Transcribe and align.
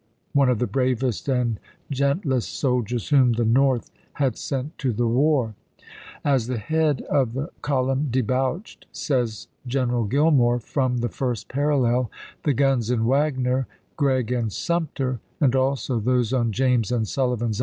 one 0.33 0.49
of 0.49 0.57
the 0.57 0.65
bravest 0.65 1.29
and 1.29 1.59
gentlest 1.91 2.57
soldiers 2.57 3.09
whom 3.09 3.33
the 3.33 3.43
At8ueiy 3.43 3.49
North 3.51 3.91
had 4.13 4.35
sent 4.35 4.75
to 4.79 4.91
the 4.91 5.05
war." 5.05 5.53
As 6.25 6.47
the 6.47 6.57
head 6.57 7.01
of 7.03 7.33
the 7.33 7.41
0Snstns 7.49 7.61
column 7.61 8.07
debouched," 8.11 8.87
says 8.91 9.47
General 9.67 10.05
Gillmore," 10.07 10.59
from 10.59 10.93
ton,»p! 10.93 10.97
5L 11.01 11.01
the 11.01 11.09
first 11.15 11.47
parallel, 11.49 12.09
the 12.41 12.53
guns 12.55 12.89
in 12.89 13.05
Wagner, 13.05 13.67
Gregg, 13.95 14.31
and 14.31 14.51
Sumter, 14.51 15.19
and 15.39 15.55
also 15.55 15.99
those 15.99 16.33
on 16.33 16.51
James 16.51 16.91
and 16.91 17.07
Sullivan's 17.07 17.13
430 17.13 17.21
ABRAHAM 17.21 17.29
LINCOLN 17.45 17.53
chap. 17.53 17.59